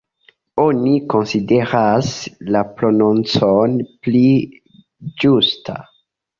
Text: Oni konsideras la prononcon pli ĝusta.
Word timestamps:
Oni 0.61 0.93
konsideras 1.13 2.09
la 2.57 2.65
prononcon 2.81 3.79
pli 4.09 4.25
ĝusta. 5.25 5.81